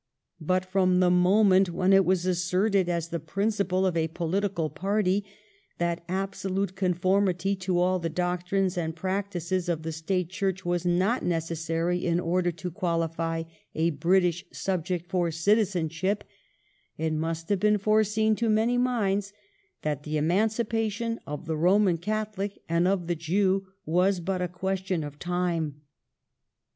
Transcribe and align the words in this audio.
But 0.39 0.65
from 0.65 0.99
the 0.99 1.11
moment 1.11 1.69
when 1.71 1.93
it 1.93 2.05
was 2.05 2.25
asserted 2.25 2.89
as 2.89 3.09
the 3.09 3.19
principle 3.19 3.85
of 3.85 3.95
a 3.95 4.07
political 4.07 4.67
party 4.67 5.23
that 5.77 6.03
absolute 6.09 6.75
conformity 6.75 7.55
to 7.57 7.77
all 7.77 7.99
the 7.99 8.09
doctrines 8.09 8.79
and 8.79 8.95
practices 8.95 9.69
of 9.69 9.83
the 9.83 9.91
State 9.91 10.31
Church 10.31 10.65
was 10.65 10.87
not 10.87 11.21
necessary 11.23 12.03
in 12.03 12.19
order 12.19 12.51
to 12.51 12.71
qualify 12.71 13.43
a 13.75 13.91
British 13.91 14.43
subject 14.51 15.07
for 15.07 15.29
citizenship, 15.29 16.23
it 16.97 17.13
must 17.13 17.49
have 17.49 17.59
been 17.59 17.77
foreshown 17.77 18.35
to 18.37 18.49
many 18.49 18.79
minds 18.79 19.33
that 19.83 20.01
the 20.01 20.15
eman 20.15 20.47
cipation 20.47 21.19
of 21.27 21.45
the 21.45 21.53
Eoman 21.55 22.01
Catholic 22.01 22.57
and 22.67 22.87
of 22.87 23.05
the 23.05 23.13
Jew 23.13 23.67
was 23.85 24.19
but 24.19 24.41
a 24.41 24.47
question 24.47 25.03
of 25.03 25.19
time. 25.19 25.81